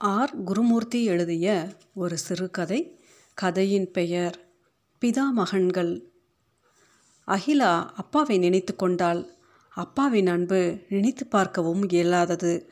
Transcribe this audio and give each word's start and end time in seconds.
R. 0.00 0.42
Gurumurthy 0.42 1.04
எழுதிய 1.04 1.68
ஒரு 1.94 2.18
சிறுகதை 2.18 3.00
கதையின் 3.34 3.90
பெயர் 3.90 4.52
பிதா 5.04 5.30
மகன்கள் 5.32 6.10
அகிலா 7.26 7.90
அப்பாவை 7.94 8.38
நினைத்து 8.38 8.76
கொண்டாள். 8.76 9.32
அப்பாவின் 9.68 10.26
அன்பு 10.26 10.78
நினைத்து 10.88 11.26
பார்க்கவும் 11.26 11.88
இயலாதது. 11.88 12.70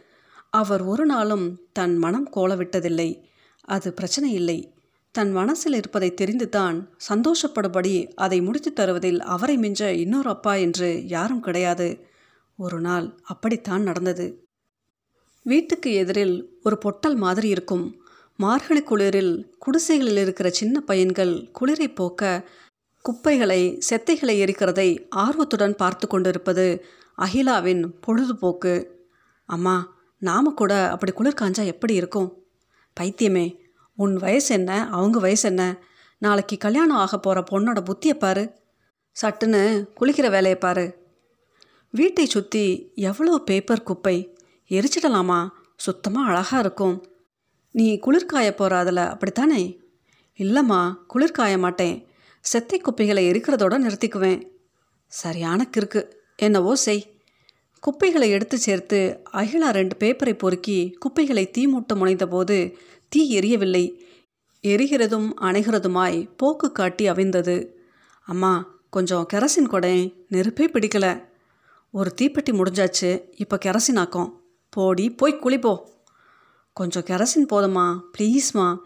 அவர் 0.51 0.83
ஒரு 0.83 1.07
நாளும் 1.07 1.61
தன் 1.73 1.97
மனம் 1.97 2.31
கோலவிட்டதில்லை. 2.37 3.23
அது 3.61 3.93
பிரச்சனை 3.93 4.33
இல்லை. 4.33 4.75
தன் 5.11 5.33
மனசில் 5.33 5.73
இருப்பதை 5.73 6.15
தெரிந்துதான் 6.21 6.89
சந்தோஷப்படும்படி 7.09 8.15
அதை 8.15 8.41
முடித்து 8.41 8.73
தருவதில் 8.73 9.21
அவரை 9.21 9.59
மிஞ்ச 9.59 9.85
இன்னொரு 9.85 10.29
அப்பா 10.29 10.55
என்று 10.55 11.07
யாரும் 11.07 11.41
கிடையாது. 11.41 12.07
ஒரு 12.57 12.81
நாள் 12.81 13.19
அப்படித்தான் 13.23 13.83
நடந்தது. 13.83 14.46
வீட்டுக்கு 15.49 15.93
எதிரில் 15.93 16.61
ஒரு 16.63 16.79
பொட்டல் 16.79 17.15
மாதிரி 17.15 17.49
இருக்கும். 17.49 18.01
மார்கழி 18.37 18.83
குளிரில் 18.83 19.49
குடிசைகளில் 19.59 20.17
இருக்கிற 20.17 20.51
சின்ன 20.51 20.81
பையன்கள் 20.81 21.51
குளிரை 21.61 21.95
போக்க 21.95 22.49
குப்பைகளை 23.03 23.83
செத்தைகளை 23.89 24.35
எரிக்கிறதை 24.45 25.09
ஆர்வத்துடன் 25.09 25.77
பார்த்து 25.77 26.07
கொண்டிருப்பது 26.07 26.85
அகிலாவின் 27.15 27.95
பொழுதுபோக்கு. 28.01 28.91
அம்மா 29.45 29.97
நாம 30.19 30.51
கூட 30.51 30.91
அப்படி 30.91 31.13
குளிர் 31.13 31.41
காஞ்சா 31.41 31.65
எப்படி 31.65 31.95
இருக்கும்? 31.95 32.43
பைத்தியமே 33.01 33.57
உன் 33.97 34.17
வயசு 34.17 34.55
என்ன? 34.55 34.89
அவங்க 34.91 35.19
வயசு 35.19 35.49
என்ன? 35.49 35.85
நாளைக்கு 36.19 36.57
கல்யாணம் 36.57 36.97
ஆக 36.97 37.19
போகிற 37.19 37.45
பொண்ணோட 37.51 37.79
புத்தியை 37.89 38.15
பாரு. 38.15 38.53
சட்டுன்னு 39.17 39.89
குளிக்கிற 40.01 40.31
வேலையை 40.31 40.57
பாரு. 40.57 40.95
வீட்டை 41.91 42.27
சுற்றி 42.27 42.93
எவ்வளோ 42.95 43.39
பேப்பர் 43.39 43.83
குப்பை? 43.83 44.36
எரிச்சிடலாமா? 44.69 45.49
சுத்தமாக 45.77 46.29
அழகாக 46.29 46.59
இருக்கும். 46.59 47.07
நீ 47.71 47.99
குளிர்காய 48.07 48.51
போகிறாதில்ல 48.51 49.09
அப்படித்தானே? 49.09 49.81
இல்லைம்மா 50.39 50.97
குளிர்காய 51.15 51.59
மாட்டேன். 51.59 52.07
செத்தை 52.41 52.79
குப்பைகளை 52.79 53.31
எரிக்கிறதோட 53.31 53.75
நிறுத்திக்குவேன். 53.79 54.51
சரியான 55.07 55.71
கிறுக்கு. 55.77 56.13
என்னவோ 56.37 56.75
செய். 56.75 57.21
குப்பைகளை 57.81 58.31
எடுத்து 58.31 58.59
சேர்த்து 58.59 59.23
அகிலா 59.33 59.71
ரெண்டு 59.71 59.97
பேப்பரை 59.97 60.39
பொறுக்கி 60.39 60.97
குப்பைகளை 60.99 61.51
தீ 61.51 61.67
மூட்ட 61.67 61.95
முனைந்தபோது 61.95 62.75
தீ 63.09 63.39
எரியவில்லை. 63.39 64.01
எரிகிறதும் 64.63 65.31
அணைகிறதுமாய் 65.41 66.29
போக்கு 66.37 66.73
காட்டி 66.73 67.11
அவிந்தது. 67.11 67.69
அம்மா 68.25 68.81
கொஞ்சம் 68.91 69.27
கெரசின் 69.33 69.71
கொடேன் 69.71 70.13
நெருப்பே 70.31 70.67
பிடிக்கல. 70.67 71.25
ஒரு 71.91 72.15
தீப்பெட்டி 72.21 72.51
முடிஞ்சாச்சு 72.51 73.23
இப்போ 73.37 73.59
கெரசின் 73.65 73.99
ஆக்கும். 73.99 74.46
போடி 74.77 75.11
போய் 75.11 75.41
குளிப்போ. 75.43 75.75
கொஞ்சம் 76.73 77.03
கெரசின் 77.03 77.49
போதுமா 77.53 78.01
ப்ளீஸ்மா 78.19 78.79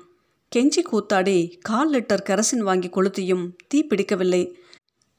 கெஞ்சி 0.56 0.82
கூத்தாடி 0.84 1.58
கால் 1.60 1.91
லிட்டர் 1.92 2.27
கெரசின் 2.28 2.62
வாங்கி 2.69 2.88
கொளுத்தியும் 2.88 3.52
தீ 3.69 3.82
பிடிக்கவில்லை. 3.82 4.58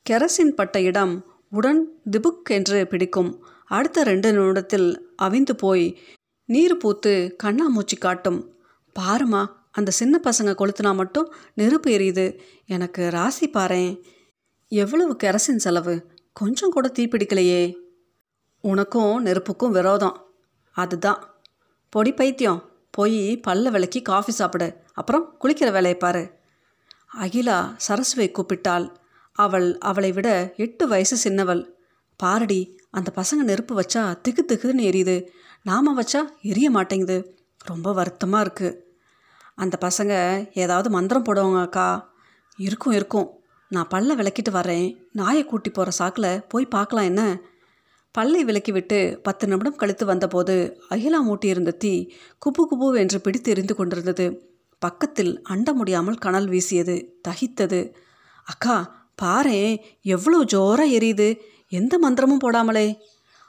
கெரசின் 0.09 0.55
பட்ட 0.55 0.81
இடம் 0.81 1.25
உடன் 1.52 2.02
திபுக் 2.11 2.50
என்று 2.50 2.88
பிடிக்கும். 2.88 3.45
அடுத்த 3.66 4.03
ரெண்டு 4.03 4.33
நிமிடத்தில் 4.33 5.16
அவிந்து 5.22 5.53
போய் 5.58 6.00
நீர் 6.45 6.78
பூத்து 6.78 7.35
கண்ணாமூச்சி 7.44 7.97
காட்டும். 8.00 8.56
பாருமா 9.00 9.45
அந்த 9.72 9.91
சின்ன 9.91 10.22
பசங்க 10.23 10.52
கொளுத்துனா 10.52 10.95
மட்டும் 10.95 11.33
நெருப்பு 11.53 11.91
எரியுது. 11.91 12.39
எனக்கு 12.66 13.09
ராசி 13.09 13.50
பாறேன் 13.50 14.03
எவ்வளவு 14.67 15.17
கெரசின் 15.23 15.63
செலவு? 15.66 15.95
கொஞ்சம் 16.33 16.69
கூட 16.69 16.88
தீப்பிடிக்கலையே 17.00 17.75
உனக்கும் 18.61 19.25
நெருப்புக்கும் 19.25 19.72
விரோதம். 19.72 20.30
அதுதான். 20.72 21.22
பொடி 21.89 22.14
பைத்தியம். 22.14 22.69
போய் 22.91 23.41
பல்ல 23.47 23.69
விளக்கி 23.69 24.02
காஃபி 24.02 24.31
சாப்பிடு. 24.31 24.67
அப்புறம் 24.94 25.38
குளிக்கிற 25.41 25.69
வேலையை 25.72 25.97
பாரு. 25.97 26.23
அகிலா 27.19 27.58
சரஸ்வை 27.88 28.28
கூப்பிட்டாள். 28.31 28.88
அவள் 29.31 29.78
அவளை 29.78 30.11
விட 30.11 30.53
எட்டு 30.55 30.88
வயசு 30.88 31.18
சின்னவள். 31.18 31.63
பாரடி 32.16 32.62
அந்த 32.90 33.09
பசங்க 33.16 33.41
நெருப்பு 33.50 33.73
வச்சா 33.81 34.22
திக்கு 34.22 34.44
திக்குன்னு 34.47 34.88
எரியுது. 34.90 35.28
நாம 35.63 36.01
வச்சா 36.01 36.22
எரிய 36.41 36.69
மாட்டேங்குது. 36.69 37.18
ரொம்ப 37.66 37.94
வருத்தமாக 37.94 38.45
இருக்குது 38.45 38.78
அந்த 39.56 39.78
பசங்க 39.81 40.13
ஏதாவது 40.53 40.90
மந்திரம் 40.90 41.25
போடுவாங்க 41.25 41.62
அக்கா 41.62 42.13
இருக்கும் 42.57 42.94
இருக்கும். 42.94 43.28
நான் 43.72 43.91
பல்ல 43.94 44.12
விளக்கிட்டு 44.16 44.51
வரேன் 44.51 44.88
நாயை 45.12 45.45
கூட்டி 45.45 45.69
போகிற 45.69 45.91
சாக்கில் 45.97 46.44
போய் 46.47 46.66
பார்க்கலாம் 46.66 47.06
என்ன? 47.06 47.24
பல்லை 48.11 48.44
விலக்கி 48.44 48.72
விட்டு 48.72 49.19
பத்து 49.23 49.47
நிமிடம் 49.47 49.75
கழித்து 49.75 50.05
வந்தபோது 50.05 50.55
அகிலா 50.89 51.19
மூட்டியிருந்த 51.27 51.72
தீ 51.77 51.94
குபு 52.41 52.63
குபு 52.72 52.97
என்று 52.97 53.22
பிடித்து 53.22 53.51
எரிந்து 53.51 53.75
கொண்டிருந்தது. 53.75 54.25
பக்கத்தில் 54.79 55.31
அண்ட 55.44 55.73
முடியாமல் 55.73 56.17
கனல் 56.17 56.47
வீசியது 56.47 56.95
தகித்தது. 57.27 57.79
அக்கா 58.47 58.75
பாரேன் 59.21 59.75
எவ்வளோ 60.01 60.44
ஜோராக 60.44 60.95
எரியுது? 60.97 61.29
எந்த 61.71 61.94
மந்திரமும் 62.03 62.44
போடாமலே. 62.44 62.88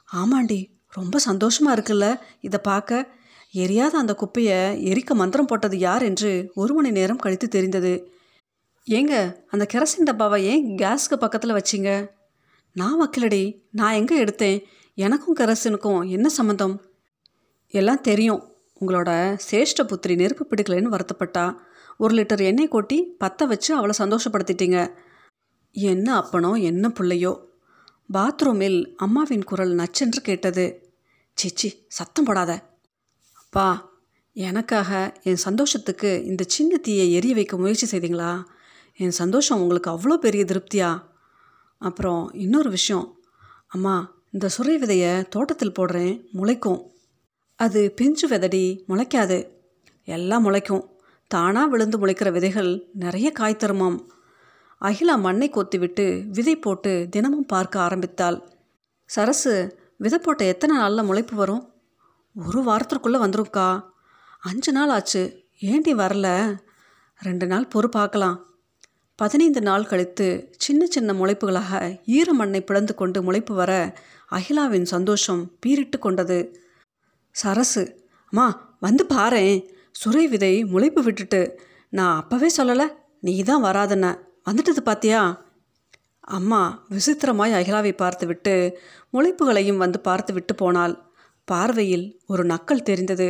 ஆமாண்டி 0.08 0.60
ரொம்ப 0.90 1.18
சந்தோஷமாக 1.18 1.76
இருக்குல்ல 1.76 2.06
இதை 2.40 2.58
பார்க்க 2.62 3.10
எரியாத 3.54 3.98
அந்த 3.98 4.12
குப்பையை 4.14 4.58
எரிக்க 4.90 5.14
மந்திரம் 5.14 5.46
போட்டது 5.46 5.78
யார்? 5.78 6.02
என்று 6.02 6.30
ஒரு 6.54 6.74
மணி 6.74 6.90
நேரம் 6.90 7.16
கழித்து 7.16 7.48
தெரிந்தது. 7.48 7.94
ஏங்க 8.86 9.14
அந்த 9.50 9.64
கெரசின் 9.72 10.08
டப்பாவை 10.10 10.38
ஏன் 10.44 10.62
கேஸ்க்கு 10.76 11.16
பக்கத்தில் 11.18 11.58
வச்சிங்க? 11.58 11.90
நான் 12.74 12.98
வைக்கலடி 13.00 13.64
நான் 13.70 13.92
எங்கே 13.92 14.24
எடுத்தேன்? 14.24 14.62
எனக்கும் 14.94 15.36
கரசனுக்கும் 15.36 16.08
என்ன 16.08 16.28
சம்மந்தம் 16.28 16.80
எல்லாம் 17.68 18.00
தெரியும். 18.00 18.42
உங்களோட 18.80 19.38
சேஷ்ட 19.50 19.80
புத்திரி 19.82 20.14
நெருப்பு 20.14 20.46
பிடிக்கலைன்னு 20.50 20.94
வருத்தப்பட்டா. 20.94 21.56
ஒரு 21.98 22.14
லிட்டர் 22.14 22.42
எண்ணெய் 22.42 22.68
கொட்டி 22.68 23.02
பற்ற 23.18 23.46
வச்சு 23.46 23.74
அவளை 23.74 23.94
சந்தோஷப்படுத்திட்டீங்க. 23.98 24.94
என்ன 25.70 26.22
அப்பனோ 26.22 26.60
என்ன 26.62 26.88
பிள்ளையோ? 26.88 27.50
பாத்ரூமில் 28.12 28.94
அம்மாவின் 28.96 29.44
குரல் 29.44 29.74
நச்சென்று 29.74 30.20
கேட்டது. 30.22 30.90
சிச்சி 31.38 31.68
சத்தம் 31.88 32.24
போடாத. 32.24 32.52
அப்பா 33.34 33.68
எனக்காக 34.32 35.20
என் 35.22 35.36
சந்தோஷத்துக்கு 35.36 36.24
இந்த 36.24 36.44
சின்ன 36.46 36.76
தீயை 36.76 37.12
எரிய 37.12 37.34
வைக்க 37.34 37.56
முயற்சி 37.56 37.98
செய்தீங்களா? 37.98 38.44
என் 38.96 39.10
சந்தோஷம் 39.10 39.60
உங்களுக்கு 39.60 39.90
அவ்வளோ 39.90 40.16
பெரிய 40.16 40.44
திருப்தியா? 40.44 40.90
அப்புறம் 41.82 42.32
இன்னொரு 42.32 42.70
விஷயம். 42.70 43.16
அம்மா 43.68 44.14
இந்த 44.30 44.48
சுரை 44.48 44.78
விதையை 44.78 45.28
தோட்டத்தில் 45.28 45.72
போடுறேன். 45.78 46.24
முளைக்கும். 46.32 46.90
அது 47.56 47.92
பிஞ்சு 47.96 48.28
விதடி 48.28 48.84
முளைக்காது. 48.88 49.48
எல்லாம் 50.04 50.44
முளைக்கும். 50.44 50.90
தானாக 51.26 51.66
விழுந்து 51.66 52.06
முளைக்கிற 52.06 52.32
விதைகள் 52.32 52.88
நிறைய 52.92 53.32
காய் 53.32 53.56
தருமாம். 53.58 54.06
அகிலா 54.78 55.16
மண்ணை 55.16 55.50
கொத்திவிட்டு 55.50 56.26
விதை 56.26 56.56
போட்டு 56.56 57.06
தினமும் 57.10 57.46
பார்க்க 57.46 57.80
ஆரம்பித்தாள். 57.80 58.50
சரசு 59.04 59.78
விதை 59.96 60.18
போட்ட 60.18 60.44
எத்தனை 60.44 60.76
நாளில் 60.76 61.02
முளைப்பு 61.02 61.34
வரும்? 61.34 61.72
ஒரு 62.34 62.62
வாரத்திற்குள்ளே 62.62 63.18
வந்துரும்க்கா. 63.20 63.84
அஞ்சு 64.40 64.72
நாள் 64.72 64.88
ஆச்சு. 64.88 65.44
ஏண்டி 65.60 65.94
வரல? 65.94 66.56
ரெண்டு 67.18 67.46
நாள் 67.46 67.68
பொறு 67.74 67.86
பார்க்கலாம். 67.86 68.51
பதினைந்து 69.22 69.60
நாள் 69.62 69.84
கழித்து 69.84 70.26
சின்ன 70.58 70.86
சின்ன 70.86 71.10
முளைப்புகளாக 71.12 71.72
ஈர 72.06 72.28
மண்ணை 72.32 72.60
பிளந்து 72.60 72.94
கொண்டு 72.94 73.18
முளைப்பு 73.22 73.52
வர 73.54 73.72
அகிலாவின் 74.28 74.82
சந்தோஷம் 74.82 75.42
பீரிட்டு 75.66 75.98
கொண்டது. 75.98 76.38
சரசு 77.34 77.82
அம்மா 78.32 78.46
வந்து 78.80 79.04
பாரேன். 79.14 79.58
சுரை 79.90 80.24
விதை 80.28 80.64
முளைப்பு 80.64 81.00
விட்டுட்டு. 81.02 81.40
நான் 81.88 82.16
அப்போவே 82.20 82.48
சொல்லலை 82.56 82.86
நீ 83.20 83.34
தான் 83.42 83.64
வராதுன்ன 83.64 84.06
வந்துட்டது 84.50 84.82
பாத்தியா? 84.84 85.20
அம்மா 86.20 86.86
விசித்திரமாய் 86.90 87.56
அகிலாவை 87.58 87.92
பார்த்துவிட்டு 87.96 88.54
முளைப்புகளையும் 89.12 89.82
வந்து 89.84 90.00
பார்த்து 90.00 90.32
விட்டு 90.32 90.54
போனாள். 90.54 90.96
பார்வையில் 91.48 92.06
ஒரு 92.26 92.44
நக்கல் 92.44 92.86
தெரிந்தது. 92.90 93.28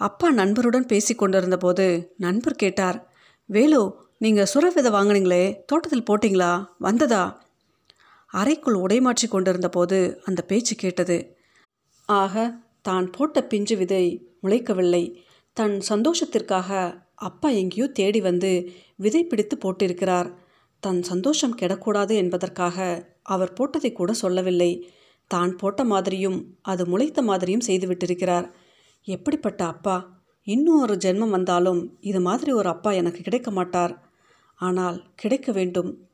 அப்பா 0.00 0.30
நண்பருடன் 0.32 0.86
பேசி 0.86 1.14
கொண்டிருந்தபோது 1.14 2.14
நண்பர் 2.16 2.54
கேட்டார் 2.54 2.98
வேலு 3.48 3.82
நீங்கள் 4.24 4.48
சுர 4.50 4.70
விதை 4.70 4.90
வாங்கினீங்களே 4.90 5.40
தோட்டத்தில் 5.66 6.04
போட்டிங்களா? 6.08 6.50
வந்ததா? 6.80 7.22
அறைக்குள் 8.30 8.76
உடைமாற்றி 8.84 9.26
கொண்டிருந்த 9.28 9.68
போது 9.68 10.20
அந்த 10.24 10.40
பேச்சு 10.42 10.74
கேட்டது. 10.74 11.16
ஆக 12.08 12.44
தான் 12.82 13.10
போட்ட 13.10 13.42
பிஞ்சு 13.42 13.76
விதை 13.76 14.04
முளைக்கவில்லை. 14.42 15.02
தன் 15.56 15.74
சந்தோஷத்திற்காக 15.88 16.70
அப்பா 17.14 17.48
எங்கேயோ 17.48 17.86
தேடி 17.86 18.20
வந்து 18.20 18.52
விதை 18.96 19.22
பிடித்து 19.24 19.58
போட்டிருக்கிறார். 19.58 20.30
தன் 20.80 21.02
சந்தோஷம் 21.02 21.58
கெடக்கூடாது 21.62 22.14
என்பதற்காக 22.14 22.78
அவர் 23.22 23.52
போட்டதை 23.60 23.92
கூட 23.92 24.12
சொல்லவில்லை. 24.12 24.72
தான் 25.30 25.56
போட்ட 25.56 25.84
மாதிரியும் 25.84 26.38
அது 26.62 26.86
முளைத்த 26.86 27.22
மாதிரியும் 27.22 27.66
செய்துவிட்டிருக்கிறார் 27.66 28.48
எப்படிப்பட்ட 29.06 29.64
அப்பா? 29.64 29.96
இன்னும் 30.46 30.80
ஒரு 30.80 30.94
ஜென்மம் 30.96 31.30
வந்தாலும் 31.30 31.82
இது 32.00 32.20
மாதிரி 32.20 32.52
ஒரு 32.52 32.68
அப்பா 32.68 32.90
எனக்கு 32.92 33.20
கிடைக்க 33.22 33.50
மாட்டார். 33.50 33.94
ஆனால் 34.54 35.02
கிடைக்க 35.14 35.52
வேண்டும். 35.52 36.08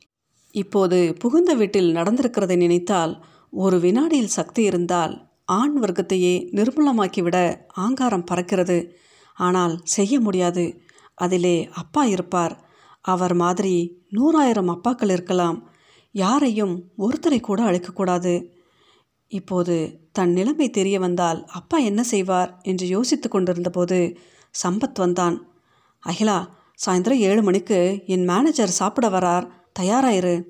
இப்போது 0.50 1.14
புகுந்த 1.19 1.54
வீட்டில் 1.54 1.94
நடந்திருக்கிறதை 1.94 2.56
நினைத்தால் 2.56 3.25
ஒரு 3.50 3.81
வினாடியில் 3.81 4.26
சக்தி 4.26 4.62
இருந்தால் 4.62 5.28
ஆண் 5.44 5.82
வர்க்கத்தையே 5.82 6.48
நிர்மூலமாக்கிவிட 6.52 7.58
ஆங்காரம் 7.69 8.25
பறக்கிறது. 8.31 8.90
ஆனால் 9.34 9.81
செய்ய 9.82 10.20
முடியாது. 10.20 10.81
அதிலே 11.14 11.69
அப்பா 11.72 12.04
இருப்பார். 12.04 12.69
அவர் 13.00 13.34
மாதிரி 13.34 14.02
நூறாயிரம் 14.10 14.78
அப்பாக்கள் 14.78 15.10
இருக்கலாம். 15.10 15.70
யாரையும் 16.12 16.90
ஒருத்தரை 16.98 17.40
கூட 17.40 17.62
அழைக்கக்கூடாது. 17.62 18.46
இப்போது 19.28 20.00
தன் 20.12 20.32
நிலைமை 20.32 20.70
தெரிய 20.70 21.00
வந்தால் 21.00 21.44
அப்பா 21.44 21.78
என்ன 21.78 22.02
செய்வார் 22.02 22.58
என்று 22.62 22.86
யோசித்து 22.86 23.28
கொண்டிருந்தபோது 23.28 24.19
சம்பத் 24.62 24.94
வந்தான். 24.94 25.48
அகிலா 25.98 26.58
சாயந்தரம் 26.87 27.19
ஏழு 27.19 27.43
மணிக்கு 27.43 28.03
என் 28.06 28.25
மேனேஜர் 28.25 28.69
சாப்பிட 28.69 29.09
வரார். 29.09 29.47
தயாராயிரு. 29.81 30.43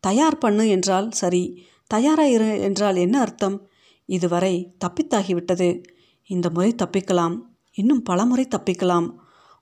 தயார் 0.00 0.38
பண்ணு 0.38 0.68
என்றால் 0.68 1.10
சரி. 1.10 1.66
தயாராயிரு 1.94 2.60
என்றால் 2.60 2.96
என்ன 2.96 3.20
அர்த்தம்? 3.20 3.68
இதுவரை 4.06 4.74
தப்பித்தாகிவிட்டது. 4.84 5.84
இந்த 6.26 6.50
முறை 6.50 6.74
தப்பிக்கலாம். 6.82 7.36
இன்னும் 7.74 8.02
பல 8.02 8.24
முறை 8.24 8.48
தப்பிக்கலாம். 8.50 9.14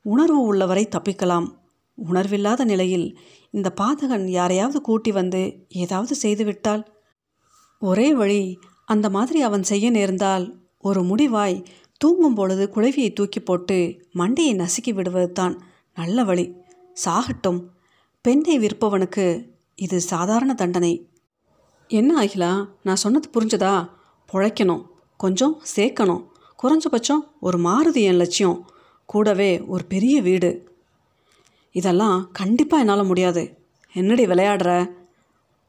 உணர்வு 0.02 0.40
உள்ளவரை 0.42 0.88
தப்பிக்கலாம். 0.88 1.46
உணர்வில்லாத 1.94 2.64
நிலையில் 2.64 3.18
இந்த 3.50 3.74
பாதகன் 3.80 4.28
யாரையாவது 4.28 4.80
கூட்டி 4.80 5.12
வந்து 5.12 5.66
ஏதாவது 5.68 6.14
செய்துவிட்டால்? 6.22 6.82
ஒரே 7.78 8.14
வழி 8.14 8.58
அந்த 8.84 9.10
மாதிரி 9.10 9.40
அவன் 9.40 9.62
செய்ய 9.62 9.90
நேர்ந்தால் 9.90 10.58
ஒரு 10.78 11.02
முடிவாய் 11.02 11.64
தூங்கும் 11.96 12.34
பொழுது 12.34 12.70
குழவியை 12.74 13.12
தூக்கி 13.12 13.40
போட்டு 13.40 13.98
மண்டையை 14.14 14.54
நசுக்கி 14.54 14.94
விடுவது 14.94 15.32
தான் 15.32 15.62
நல்ல 15.96 16.24
வழி. 16.24 16.54
சாகட்டும். 17.04 17.64
பெண்ணை 18.20 18.58
விற்பவனுக்கு 18.58 19.48
இது 19.74 20.00
சாதாரண 20.00 20.54
தண்டனை. 20.54 21.08
என்ன 21.88 22.24
ஆகிலா 22.24 22.68
நான் 22.82 22.96
சொன்னது 22.96 23.30
புரிஞ்சதா? 23.32 23.90
பொழைக்கணும். 24.32 24.86
கொஞ்சம் 25.16 25.62
சேர்க்கணும். 25.76 26.26
குறைஞ்சபட்சம் 26.62 27.28
ஒரு 27.40 27.58
மாறுதி 27.58 28.02
என் 28.02 28.14
லட்சியம். 28.14 28.70
கூடவே 29.06 29.60
ஒரு 29.60 29.84
பெரிய 29.84 30.22
வீடு. 30.22 30.78
இதெல்லாம் 31.72 32.30
கண்டிப்பாக 32.32 32.82
என்னால் 32.82 33.06
முடியாது. 33.06 33.58
என்னடி 33.92 34.26
விளையாடுற? 34.26 34.92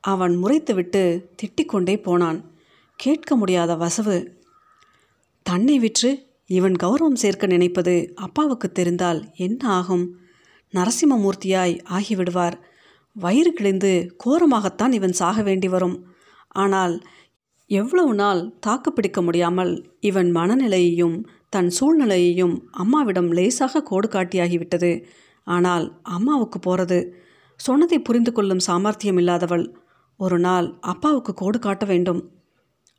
அவன் 0.02 0.44
முறைத்துவிட்டு 0.44 1.24
திட்டிக்கொண்டே 1.36 2.02
போனான். 2.02 2.52
கேட்க 2.96 3.36
முடியாத 3.36 3.76
வசவு. 3.76 4.28
தன்னை 5.44 5.80
விற்று 5.80 6.27
இவன் 6.50 6.76
கௌரவம் 6.84 7.14
சேர்க்க 7.14 7.48
நினைப்பது 7.48 8.14
அப்பாவுக்கு 8.16 8.72
தெரிந்தால் 8.72 9.34
என்ன 9.36 9.70
ஆகும்? 9.70 10.06
நரசிம்மமூர்த்தியாய் 10.74 11.76
ஆகிவிடுவார். 11.90 12.56
வயிறு 13.16 13.54
கிழிந்து 13.54 13.92
கோரமாகத்தான் 14.26 14.92
இவன் 14.92 15.12
சாக 15.12 15.42
வேண்டி 15.42 15.68
வரும். 15.68 15.98
ஆனால் 16.48 17.02
எவ்வளவு 17.66 18.14
நாள் 18.14 18.42
தாக்கு 18.60 18.94
பிடிக்க 18.94 19.22
முடியாமல் 19.22 19.74
இவன் 20.00 20.36
மனநிலையையும் 20.36 21.18
தன் 21.50 21.70
சூழ்நிலையையும் 21.80 22.56
அம்மாவிடம் 22.72 23.32
லேசாக 23.32 23.82
கோடு 23.82 24.08
காட்டியாகிவிட்டது. 24.08 25.04
ஆனால் 25.44 26.02
அம்மாவுக்கு 26.02 26.60
போகிறது 26.60 27.00
சொன்னதை 27.60 28.00
புரிந்து 28.00 28.32
கொள்ளும் 28.32 28.60
சாமர்த்தியம் 28.60 29.18
இல்லாதவள் 29.18 29.66
ஒரு 30.20 30.40
நாள் 30.40 30.68
அப்பாவுக்கு 30.80 31.34
கோடு 31.34 31.60
காட்ட 31.60 31.86
வேண்டும். 31.86 32.22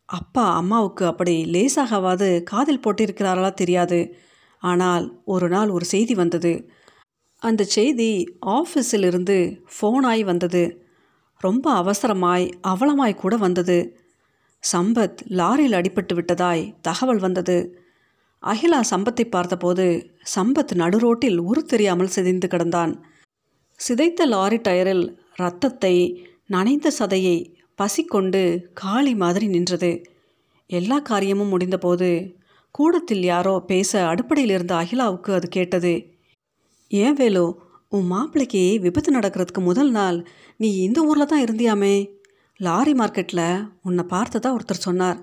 அப்பா 0.09 0.55
அம்மாவுக்கு 0.55 1.07
அப்படி 1.07 1.45
லேசாகவாது 1.45 2.43
காதில் 2.43 2.81
போட்டிருக்கிறார்களா 2.81 3.55
தெரியாது. 3.55 4.15
ஆனால் 4.59 5.23
ஒரு 5.25 5.49
நாள் 5.49 5.69
ஒரு 5.69 5.85
செய்தி 5.85 6.15
வந்தது. 6.15 6.71
அந்த 7.39 7.65
செய்தி 7.65 8.37
ஆஃபீஸிலிருந்து 8.47 9.61
ஃபோனாய் 9.75 10.25
வந்தது. 10.25 10.87
ரொம்ப 11.39 11.73
அவசரமாய் 11.83 12.51
அவலமாய் 12.69 13.15
கூட 13.15 13.37
வந்தது. 13.37 13.99
சம்பத் 14.73 15.19
லாரியில் 15.29 15.77
அடிபட்டு 15.79 16.15
விட்டதாய் 16.15 16.75
தகவல் 16.81 17.19
வந்தது. 17.19 17.79
அகிலா 18.43 18.81
சம்பத்தை 18.91 19.25
பார்த்தபோது 19.31 20.11
சம்பத் 20.37 20.73
நடுரோட்டில் 20.73 21.39
உரு 21.39 21.65
தெரியாமல் 21.65 22.09
சிதைந்து 22.09 22.49
கிடந்தான். 22.51 22.93
சிதைத்த 23.81 24.27
லாரி 24.27 24.57
டயரில் 24.57 25.17
ரத்தத்தை 25.35 26.27
நனைந்த 26.47 26.91
சதையை 26.99 27.58
பசிக்கொண்டு 27.79 28.43
காளி 28.75 29.15
மாதிரி 29.15 29.47
நின்றது. 29.47 29.91
எல்லா 30.71 30.99
காரியமும் 30.99 31.53
முடிந்தபோது 31.53 32.37
கூடத்தில் 32.71 33.25
யாரோ 33.25 33.55
பேச 33.67 34.01
அடுப்படையில் 34.05 34.55
இருந்த 34.57 34.75
அகிலாவுக்கு 34.75 35.31
அது 35.33 35.49
கேட்டது. 35.49 35.93
ஏன் 36.91 37.13
வேலு 37.13 37.45
உன் 37.89 38.07
மாப்பிள்ளைக்கு 38.07 38.63
விபத்து 38.81 39.11
நடக்கிறதுக்கு 39.19 39.61
முதல் 39.61 39.91
நாள் 39.91 40.19
நீ 40.57 40.69
இந்த 40.77 40.99
ஊரில் 41.03 41.27
தான் 41.27 41.45
இருந்தியாமே? 41.45 41.95
லாரி 42.57 42.93
மார்க்கெட்டில் 42.93 43.69
உன்னை 43.83 44.05
பார்த்ததா 44.11 44.49
ஒருத்தர் 44.57 44.87
சொன்னார். 44.87 45.21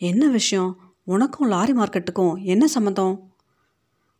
என்ன 0.00 0.28
விஷயம்? 0.28 0.72
உனக்கும் 1.04 1.48
லாரி 1.48 1.72
மார்க்கெட்டுக்கும் 1.72 2.34
என்ன 2.44 2.64
சம்மந்தம் 2.66 3.14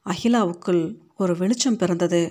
அகிலாவுக்குள் 0.07 0.83
ஒரு 1.17 1.37
வெளிச்சம் 1.37 1.77
பிறந்தது. 1.77 2.23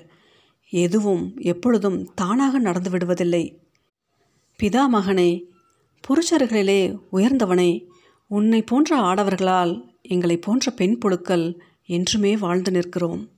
எதுவும் 0.73 1.23
எப்பொழுதும் 1.43 1.99
தானாக 2.13 2.59
நடந்து 2.59 2.89
விடுவதில்லை. 2.89 3.43
பிதாமகனே 4.63 5.43
புருஷர்களிலே 6.07 6.97
உயர்ந்தவனே 7.13 7.87
உன்னை 8.27 8.61
போன்ற 8.61 8.97
ஆடவர்களால் 8.97 9.85
எங்களை 10.01 10.37
போன்ற 10.37 10.71
பெண் 10.71 10.97
புழுக்கள் 10.97 11.59
என்றுமே 11.85 12.37
வாழ்ந்து 12.37 12.71
நிற்கிறோம். 12.71 13.29